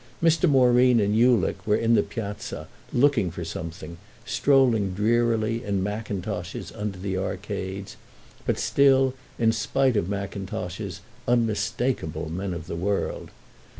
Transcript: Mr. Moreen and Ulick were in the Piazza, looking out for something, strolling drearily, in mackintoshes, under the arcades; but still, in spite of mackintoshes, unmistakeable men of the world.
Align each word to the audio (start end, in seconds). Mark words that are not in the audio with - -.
Mr. 0.19 0.49
Moreen 0.49 0.99
and 0.99 1.15
Ulick 1.15 1.57
were 1.67 1.75
in 1.75 1.93
the 1.93 2.01
Piazza, 2.01 2.67
looking 2.91 3.27
out 3.27 3.33
for 3.35 3.45
something, 3.45 3.97
strolling 4.25 4.95
drearily, 4.95 5.63
in 5.63 5.83
mackintoshes, 5.83 6.71
under 6.73 6.97
the 6.97 7.15
arcades; 7.19 7.97
but 8.43 8.57
still, 8.57 9.13
in 9.37 9.51
spite 9.51 9.95
of 9.95 10.09
mackintoshes, 10.09 11.01
unmistakeable 11.27 12.29
men 12.31 12.55
of 12.55 12.65
the 12.65 12.75
world. 12.75 13.29